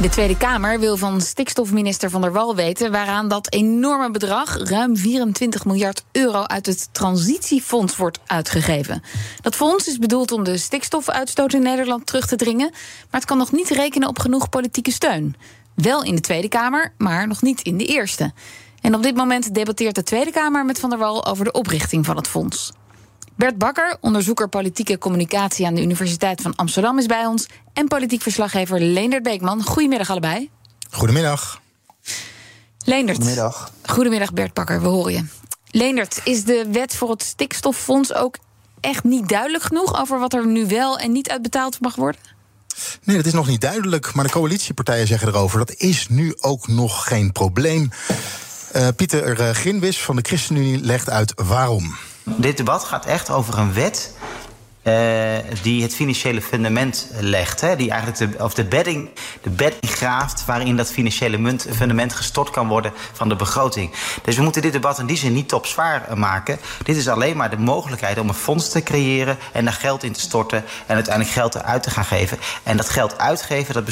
[0.00, 4.96] De Tweede Kamer wil van stikstofminister Van der Wal weten waaraan dat enorme bedrag, ruim
[4.96, 9.02] 24 miljard euro, uit het transitiefonds wordt uitgegeven.
[9.40, 13.38] Dat fonds is bedoeld om de stikstofuitstoot in Nederland terug te dringen, maar het kan
[13.38, 15.36] nog niet rekenen op genoeg politieke steun.
[15.74, 18.32] Wel in de Tweede Kamer, maar nog niet in de Eerste.
[18.80, 22.04] En op dit moment debatteert de Tweede Kamer met Van der Wal over de oprichting
[22.04, 22.72] van het fonds.
[23.36, 27.46] Bert Bakker, onderzoeker politieke communicatie aan de Universiteit van Amsterdam, is bij ons.
[27.72, 29.62] En politiek verslaggever Leendert Beekman.
[29.62, 30.50] Goedemiddag allebei.
[30.90, 31.60] Goedemiddag.
[32.84, 33.16] Leendert.
[33.16, 33.72] Goedemiddag.
[33.82, 35.24] Goedemiddag Bert Bakker, we horen je.
[35.70, 38.38] Leendert, is de wet voor het stikstoffonds ook
[38.80, 42.20] echt niet duidelijk genoeg over wat er nu wel en niet uitbetaald mag worden?
[43.04, 44.14] Nee, dat is nog niet duidelijk.
[44.14, 47.90] Maar de coalitiepartijen zeggen erover: dat is nu ook nog geen probleem.
[48.76, 51.96] Uh, Pieter uh, Grinwis van de ChristenUnie legt uit waarom.
[52.24, 54.14] Dit debat gaat echt over een wet
[54.82, 54.94] uh,
[55.62, 57.60] die het financiële fundament legt.
[57.60, 59.08] Hè, die eigenlijk de, of de bedding,
[59.42, 63.90] de bedding graaft waarin dat financiële munt, fundament gestort kan worden van de begroting.
[64.22, 66.58] Dus we moeten dit debat in die zin niet topzwaar maken.
[66.82, 70.12] Dit is alleen maar de mogelijkheid om een fonds te creëren en daar geld in
[70.12, 72.38] te storten en uiteindelijk geld eruit te gaan geven.
[72.62, 73.84] En dat geld uitgeven, dat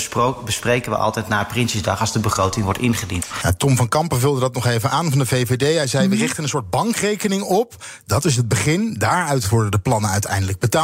[0.45, 3.27] bespreken we altijd na Prinsjesdag als de begroting wordt ingediend.
[3.43, 5.75] Ja, Tom van Kampen vulde dat nog even aan van de VVD.
[5.75, 7.75] Hij zei: we richten een soort bankrekening op.
[8.07, 8.95] Dat is het begin.
[8.99, 10.80] Daaruit worden de plannen uiteindelijk betaald.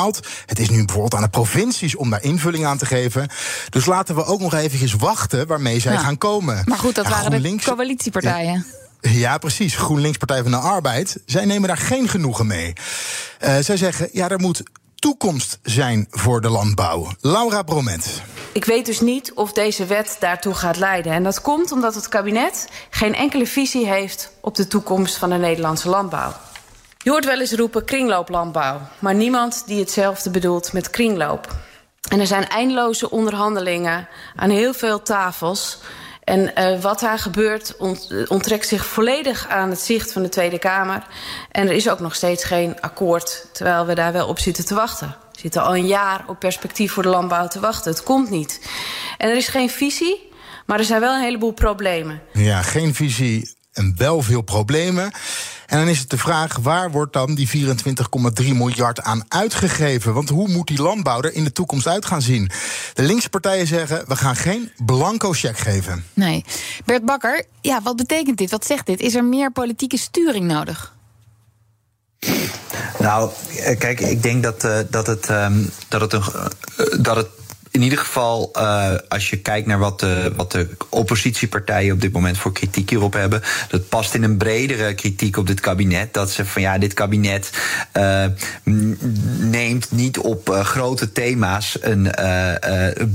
[0.46, 3.28] Het is nu bijvoorbeeld aan de provincies om daar invulling aan te geven.
[3.70, 5.98] Dus laten we ook nog eventjes wachten waarmee zij Ja.
[5.98, 6.62] gaan komen.
[6.66, 8.66] Maar goed, dat Ja, waren de coalitiepartijen.
[9.00, 9.76] Ja, precies.
[9.76, 11.16] GroenLinks Partij van de Arbeid.
[11.26, 12.72] Zij nemen daar geen genoegen mee.
[13.38, 14.62] Eh, zij zeggen, ja, er moet
[14.94, 17.08] toekomst zijn voor de landbouw.
[17.20, 18.22] Laura Bromet.
[18.52, 21.12] Ik weet dus niet of deze wet daartoe gaat leiden.
[21.12, 25.36] En dat komt omdat het kabinet geen enkele visie heeft op de toekomst van de
[25.36, 26.32] Nederlandse landbouw.
[27.06, 31.54] Je hoort wel eens roepen kringlooplandbouw, maar niemand die hetzelfde bedoelt met kringloop.
[32.08, 35.78] En er zijn eindeloze onderhandelingen aan heel veel tafels.
[36.24, 40.58] En uh, wat daar gebeurt ont onttrekt zich volledig aan het zicht van de Tweede
[40.58, 41.06] Kamer.
[41.50, 44.74] En er is ook nog steeds geen akkoord, terwijl we daar wel op zitten te
[44.74, 45.16] wachten.
[45.32, 47.90] We zitten al een jaar op perspectief voor de landbouw te wachten.
[47.92, 48.68] Het komt niet.
[49.18, 50.32] En er is geen visie,
[50.64, 52.22] maar er zijn wel een heleboel problemen.
[52.32, 55.12] Ja, geen visie en wel veel problemen.
[55.66, 57.48] En dan is het de vraag, waar wordt dan die
[58.42, 60.14] 24,3 miljard aan uitgegeven?
[60.14, 62.50] Want hoe moet die landbouw er in de toekomst uit gaan zien?
[62.94, 66.04] De linkse partijen zeggen, we gaan geen blanco cheque geven.
[66.14, 66.44] Nee.
[66.84, 68.50] Bert Bakker, ja, wat betekent dit?
[68.50, 69.00] Wat zegt dit?
[69.00, 70.94] Is er meer politieke sturing nodig?
[72.98, 76.22] Nou, eh, kijk, ik denk dat, uh, dat, het, um, dat, het een,
[76.78, 77.28] uh, dat het
[77.76, 82.12] in ieder geval, uh, als je kijkt naar wat de, wat de oppositiepartijen op dit
[82.12, 86.14] moment voor kritiek hierop hebben, dat past in een bredere kritiek op dit kabinet.
[86.14, 87.50] Dat ze van ja, dit kabinet
[87.96, 88.24] uh,
[89.40, 92.10] neemt niet op uh, grote thema's een,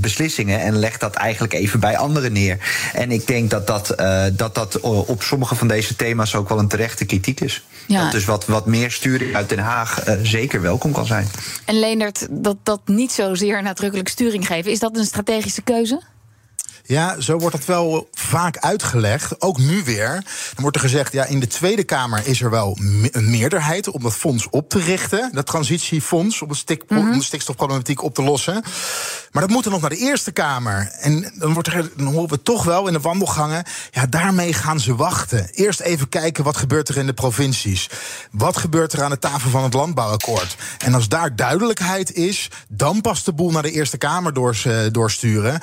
[0.00, 2.58] beslissingen en legt dat eigenlijk even bij anderen neer.
[2.92, 3.94] En ik denk dat dat,
[4.32, 7.62] dat, dat op sommige van deze thema's ook wel een terechte kritiek is.
[7.86, 8.02] Ja.
[8.02, 11.28] Dat dus wat, wat meer sturing uit Den Haag zeker welkom kan zijn.
[11.64, 16.00] En Leendert, dat, dat niet zozeer nadrukkelijk sturing geven, is dat een strategische keuze?
[16.84, 19.40] Ja, zo wordt dat wel vaak uitgelegd.
[19.40, 20.10] Ook nu weer.
[20.54, 22.78] Dan wordt er gezegd, ja, in de Tweede Kamer is er wel
[23.10, 25.30] een meerderheid om dat fonds op te richten.
[25.32, 27.10] Dat transitiefonds, om de, stik, mm -hmm.
[27.10, 28.62] om de stikstofproblematiek op te lossen.
[29.32, 30.90] Maar dat moet er nog naar de Eerste Kamer.
[31.00, 33.64] En dan, wordt er, dan horen we toch wel in de wandelgangen.
[33.90, 35.48] Ja, daarmee gaan ze wachten.
[35.52, 37.90] Eerst even kijken wat gebeurt er in de provincies.
[38.30, 40.56] Wat gebeurt er aan de tafel van het landbouwakkoord?
[40.78, 45.60] En als daar duidelijkheid is, dan pas de boel naar de Eerste Kamer doors, doorsturen.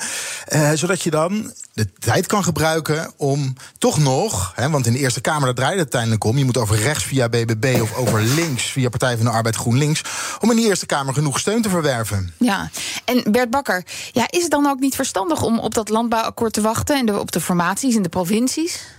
[0.48, 4.98] Uh, zodat je dan de tijd kan gebruiken om toch nog, hè, want in de
[4.98, 8.22] Eerste Kamer daar draait het uiteindelijk om, je moet over rechts via BBB of over
[8.22, 10.02] links via Partij van de Arbeid GroenLinks,
[10.40, 12.34] om in de Eerste Kamer genoeg steun te verwerven.
[12.38, 12.70] Ja,
[13.04, 16.60] en Bert Bakker, ja, is het dan ook niet verstandig om op dat landbouwakkoord te
[16.60, 18.98] wachten en op de formaties in de provincies?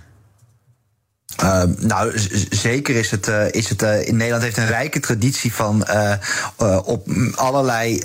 [1.44, 2.12] Uh, nou,
[2.50, 5.86] zeker is het, uh, is het uh, in Nederland heeft een rijke traditie van
[6.86, 8.02] op allerlei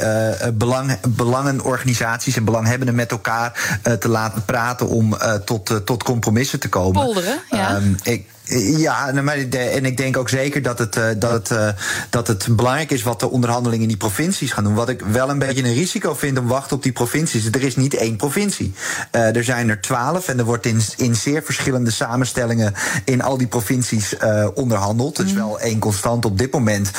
[0.54, 7.02] belang, belangenorganisaties en belanghebbenden met elkaar te laten praten om tot, tot compromissen te komen.
[7.02, 7.76] Polderen, ja.
[7.76, 11.74] Um, ik, Ja, nou, maar en ik denk ook zeker dat het, dat, het,
[12.10, 14.74] dat het belangrijk is wat de onderhandelingen in die provincies gaan doen.
[14.74, 17.44] Wat ik wel een beetje een risico vind om wachten op die provincies.
[17.46, 18.74] Er is niet één provincie.
[19.10, 23.46] er zijn er twaalf en er wordt in, in zeer verschillende samenstellingen in al die
[23.46, 24.16] provincies
[24.54, 25.18] onderhandeld.
[25.18, 25.40] Er is mhm.
[25.40, 26.90] wel één constant op dit moment.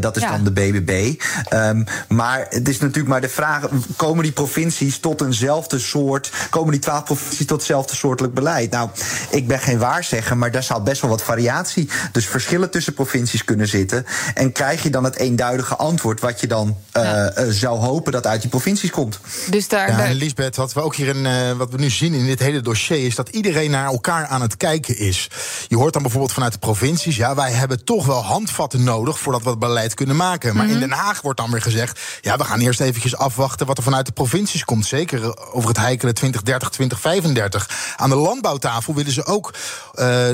[0.00, 1.22] dat is dan de BBB.
[1.52, 6.32] Um, maar het is natuurlijk maar de vraag: komen die provincies tot eenzelfde soort.
[6.50, 8.70] Komen die twaalf provincies tot hetzelfde soortelijk beleid?
[8.70, 8.88] Nou,
[9.30, 11.88] ik ben geen waarzegger, maar daar zou best wel wat variatie.
[12.12, 14.06] Dus verschillen tussen provincies kunnen zitten.
[14.34, 18.40] En krijg je dan het eenduidige antwoord wat je dan uh, zou hopen dat uit
[18.40, 19.20] die provincies komt.
[19.50, 20.08] Dus daar.
[20.08, 22.60] Ja, Lisbeth, wat we ook hier in, uh, wat we nu zien in dit hele
[22.60, 25.30] dossier is dat iedereen naar elkaar aan het kijken is.
[25.68, 29.42] Je hoort dan bijvoorbeeld vanuit de provincies, ja, wij hebben toch wel handvatten nodig voordat
[29.42, 30.56] we het beleid kunnen maken.
[30.56, 30.80] Maar in mhm.
[30.80, 34.06] Den Haag wordt dan weer gezegd, ja, we gaan eerst eventjes afwachten wat er vanuit
[34.06, 34.86] de provincies komt.
[34.86, 37.94] Zeker over het heikelen 2030, 2035.
[37.96, 39.54] Aan de landbouwtafel willen ze ook
[39.94, 40.26] uh,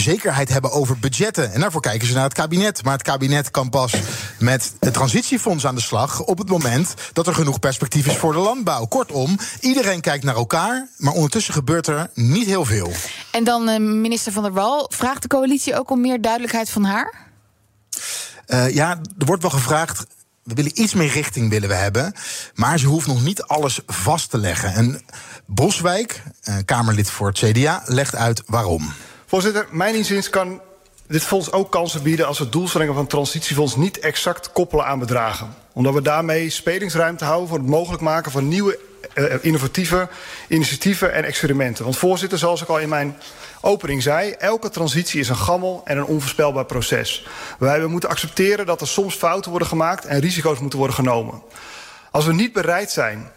[0.00, 1.52] zekerheid hebben over budgetten.
[1.52, 2.84] En daarvoor kijken ze naar het kabinet.
[2.84, 3.94] Maar het kabinet kan pas
[4.38, 8.32] met het transitiefonds aan de slag op het moment dat er genoeg perspectief is voor
[8.32, 8.86] de landbouw.
[8.86, 12.92] Kortom, iedereen kijkt naar elkaar, maar ondertussen gebeurt er niet heel veel.
[13.30, 16.84] En dan uh, minister Van der Wal, vraagt de coalitie ook om meer duidelijkheid van
[16.84, 17.14] haar?
[18.46, 20.06] Uh, ja, er wordt wel gevraagd
[20.42, 22.12] we willen iets meer richting willen we hebben.
[22.54, 24.72] Maar ze hoeft nog niet alles vast te leggen.
[24.72, 25.02] En
[25.46, 28.92] Boswijk, eh, Kamerlid voor het CDA, legt uit waarom.
[29.30, 30.60] Voorzitter, mijn inziens kan
[31.06, 34.98] dit fonds ook kansen bieden als we doelstellingen van het transitiefonds niet exact koppelen aan
[34.98, 35.54] bedragen.
[35.72, 38.78] Omdat we daarmee spelingsruimte houden voor het mogelijk maken van nieuwe
[39.14, 40.08] uh, innovatieve
[40.48, 41.84] initiatieven en experimenten.
[41.84, 43.16] Want voorzitter, zoals ik al in mijn
[43.60, 44.30] opening zei...
[44.30, 47.26] elke transitie is een gammel en een onvoorspelbaar proces.
[47.58, 50.04] Wij moeten accepteren dat er soms fouten worden gemaakt...
[50.04, 51.42] en risico's moeten worden genomen.
[52.10, 53.30] Als we niet bereid zijn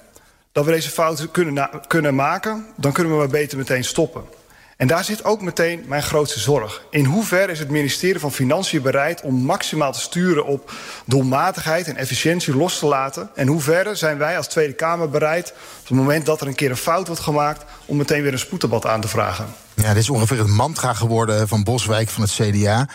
[0.51, 2.65] dat we deze fouten kunnen, kunnen maken...
[2.75, 4.41] dan kunnen we maar beter meteen stoppen.
[4.83, 6.85] En daar zit ook meteen mijn grootste zorg.
[6.89, 10.71] In hoeverre is het ministerie van Financiën bereid om maximaal te sturen op
[11.05, 13.29] doelmatigheid en efficiëntie los te laten?
[13.35, 16.55] En hoe verre zijn wij als Tweede Kamer bereid, op het moment dat er een
[16.55, 19.45] keer een fout wordt gemaakt, om meteen weer een spoeddebat aan te vragen?
[19.73, 22.87] Ja, dit is ongeveer het mantra geworden van Boswijk van het CDA.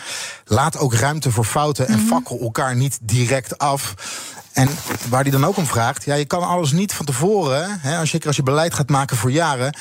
[0.45, 2.43] Laat ook ruimte voor fouten en fakkel mhm.
[2.43, 3.93] elkaar niet direct af.
[4.53, 4.69] En
[5.09, 8.11] waar hij dan ook om vraagt, ja, je kan alles niet van tevoren, hè, als,
[8.11, 9.77] je, als je beleid gaat maken voor jaren.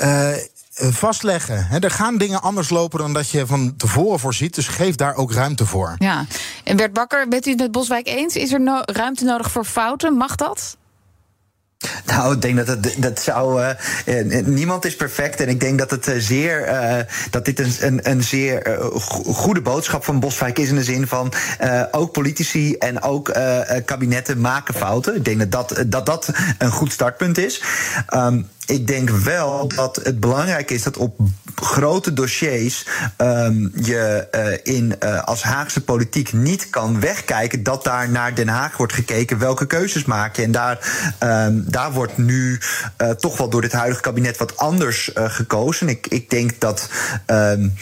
[0.00, 0.30] Uh,
[0.74, 1.66] vastleggen.
[1.80, 4.54] er gaan dingen anders lopen dan dat je van tevoren voorziet.
[4.54, 5.94] Dus geef daar ook ruimte voor.
[5.98, 6.26] Ja.
[6.64, 8.36] En Bert Bakker, bent u het met Boswijk eens?
[8.36, 10.16] Is er ruimte nodig voor fouten?
[10.16, 10.76] Mag dat?
[12.06, 13.74] Nou, ik denk dat het, dat zou.
[14.06, 15.40] Uh, niemand is perfect.
[15.40, 16.68] En ik denk dat het zeer.
[16.68, 16.96] Uh,
[17.30, 18.84] dat dit een, een, een zeer uh,
[19.34, 20.68] goede boodschap van Boswijk is.
[20.68, 21.32] In de zin van.
[21.90, 23.32] ook politici en ook
[23.84, 25.16] kabinetten maken fouten.
[25.16, 27.62] Ik denk dat dat, dat, dat een goed startpunt is.
[28.14, 31.20] Um, ik denk wel dat het belangrijk is dat op
[31.54, 32.86] grote dossiers
[33.18, 34.28] um, je
[34.64, 38.92] uh, in, uh, als Haagse politiek niet kan wegkijken dat daar naar Den Haag wordt
[38.92, 40.42] gekeken welke keuzes maak je.
[40.42, 40.78] En daar,
[41.20, 42.60] um, daar wordt nu
[43.02, 45.88] uh, toch wel door dit huidige kabinet wat anders gekozen.
[45.88, 46.88] Ik, ik denk dat.
[47.26, 47.72] Um,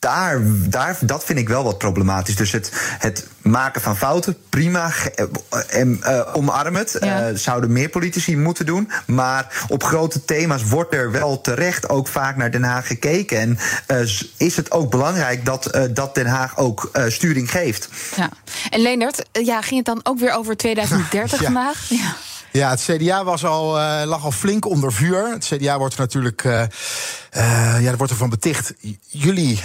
[0.00, 2.36] daar, daar, dat vind ik wel wat problematisch.
[2.36, 4.92] Dus het, het maken van fouten, prima,
[5.68, 6.96] en, uh, omarm het.
[7.00, 7.30] Ja.
[7.30, 8.90] Uh, zouden meer politici moeten doen.
[9.06, 13.38] Maar op grote thema's wordt er wel terecht ook vaak naar Den Haag gekeken.
[13.38, 13.58] En
[14.00, 17.88] uh, is het ook belangrijk dat, dat Den Haag ook sturing geeft.
[18.16, 18.28] Ja.
[18.70, 21.88] En Leendert, ja, ging het dan ook weer over 2030 vandaag?
[21.88, 22.16] Ja.
[22.52, 25.32] Ja, het CDA was al, uh, lag al flink onder vuur.
[25.32, 26.66] Het CDA wordt natuurlijk, uh, uh,
[27.80, 28.74] ja, er wordt ervan beticht.
[29.06, 29.60] Jullie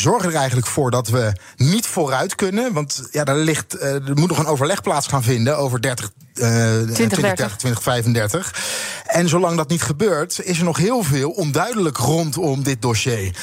[0.00, 2.72] zorgen er eigenlijk voor dat we niet vooruit kunnen.
[2.72, 6.04] Want ja, daar ligt, uh, er moet nog een overleg plaats gaan vinden over 30,
[6.04, 8.54] uh, 2030, 2035.
[9.06, 13.36] En zolang dat niet gebeurt, is er nog heel veel onduidelijk rondom dit dossier.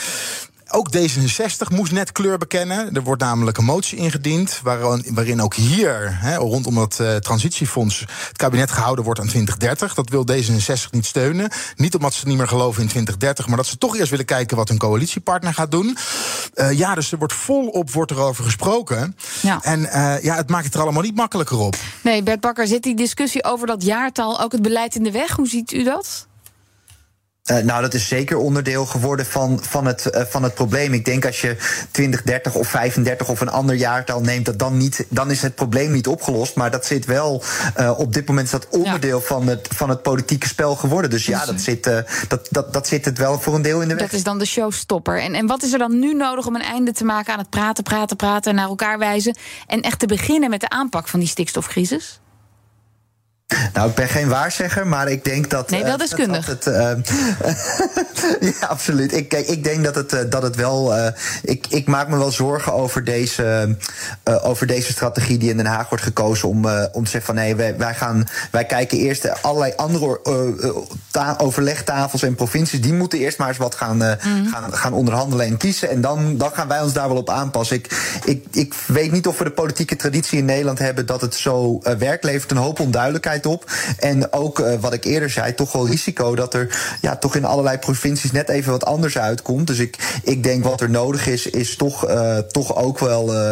[0.72, 2.96] Ook D66 moest net kleur bekennen.
[2.96, 4.62] Er wordt namelijk een motie ingediend.
[4.64, 8.00] waarin ook hier, rondom het uh, transitiefonds.
[8.00, 9.94] het kabinet gehouden wordt aan 2030.
[9.94, 11.50] Dat wil D66 niet steunen.
[11.76, 13.48] Niet omdat ze niet meer geloven in 2030.
[13.48, 15.98] maar dat ze toch eerst willen kijken wat hun coalitiepartner gaat doen.
[16.56, 19.18] Uh, ja, dus er wordt volop wordt erover gesproken.
[19.42, 19.60] Ja.
[19.62, 21.76] En uh, ja, het maakt het er allemaal niet makkelijker op.
[22.02, 25.32] Nee, Bert Bakker, zit die discussie over dat jaartal ook het beleid in de weg?
[25.36, 26.28] Hoe ziet u dat?
[27.52, 30.94] Uh, nou, dat is zeker onderdeel geworden van, van, het, uh, van het probleem.
[30.94, 31.58] Ik denk als je
[31.92, 35.56] 20, 30 of 35 of een ander jaartal neemt, dat dan, niet, dan is het
[35.56, 36.56] probleem niet opgelost.
[36.56, 37.44] Maar dat zit wel
[37.80, 39.26] uh, op dit moment is dat onderdeel ja.
[39.26, 41.10] van, het, van het politieke spel geworden.
[41.10, 41.84] Dus ja, dat zit,
[42.28, 44.04] dat, dat, dat zit het wel voor een deel in de weg.
[44.04, 45.22] Dat is dan de showstopper.
[45.22, 47.50] En, en wat is er dan nu nodig om een einde te maken aan het
[47.50, 49.38] praten, praten, praten, naar elkaar wijzen
[49.68, 52.20] en echt te beginnen met de aanpak van die stikstofcrisis?
[53.74, 55.70] Nou, ik ben geen waarzegger, maar ik denk dat.
[55.70, 56.46] Nee, wel uh, deskundig.
[56.46, 57.12] Dat, dat het,
[58.42, 59.14] uh, ja, absoluut.
[59.14, 60.94] Ik, ik denk dat het, uh, dat het wel.
[61.44, 63.76] ik, ik maak me wel zorgen over deze,
[64.24, 66.50] over deze strategie die in Den Haag wordt gekozen.
[66.50, 70.20] Om, om te zeggen van nee, wij, wij, gaan, wij kijken eerst allerlei andere
[71.12, 72.82] ta overlegtafels en provincies.
[72.82, 74.48] Die moeten eerst maar eens wat gaan, mm.
[74.48, 75.90] gaan, gaan onderhandelen en kiezen.
[75.90, 77.76] En dan, dan gaan wij ons daar wel op aanpassen.
[77.78, 81.36] Ik, ik, ik weet niet of we de politieke traditie in Nederland hebben dat het
[81.36, 82.24] zo werkt.
[82.24, 83.72] Levert een hoop onduidelijkheid op.
[83.98, 87.46] En ook uh, wat ik eerder zei, toch wel risico dat er ja, toch in
[87.46, 89.68] allerlei provincies net even wat anders uitkomt.
[89.68, 93.52] Dus ik, ik denk wat er nodig is, is toch, uh, toch ook wel uh,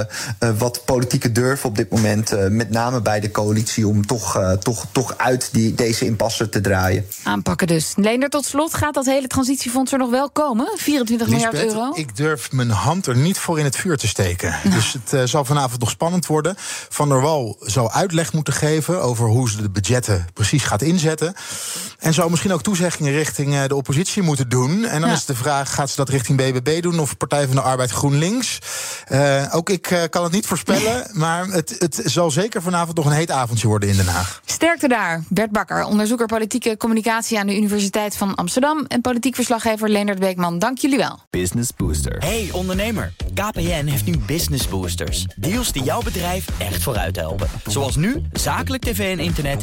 [0.58, 2.50] wat politieke durf op dit moment.
[2.50, 7.06] met name bij de coalitie, om toch, toch, toch uit die, deze impasse te draaien.
[7.24, 7.94] Aanpakken dus.
[7.96, 10.68] Leender, tot slot, gaat dat hele transitiefonds er nog wel komen?
[10.76, 11.92] 24 Lisbeth, miljard euro?
[11.96, 14.56] Ik durf mijn hand er niet voor in het vuur te steken.
[14.70, 16.56] Dus het zal vanavond nog spannend worden.
[16.90, 21.34] Van der Wal zou uitleg moeten geven over hoe ze de budgetten precies gaat inzetten.
[22.00, 24.86] En zou misschien ook toezeggingen richting de oppositie moeten doen.
[24.86, 25.16] En dan ja.
[25.16, 28.60] is de vraag: gaat ze dat richting BBB doen of Partij van de Arbeid GroenLinks?
[29.12, 33.06] Uh, ook ik uh, kan het niet voorspellen, maar het, het zal zeker vanavond nog
[33.06, 34.42] een heet avondje worden in Den Haag.
[34.46, 35.24] Sterkte daar.
[35.30, 38.86] Bert Bakker, onderzoeker politieke communicatie aan de Universiteit van Amsterdam.
[38.88, 40.60] En politiek verslaggever Leendert Beekman.
[40.60, 41.20] Dank jullie wel.
[41.30, 42.18] Business Booster.
[42.20, 45.26] Hey ondernemer, KPN heeft nu Business Boosters.
[45.36, 47.48] Deals die jouw bedrijf echt vooruit helpen.
[47.66, 49.63] Zoals nu, zakelijk tv en internet,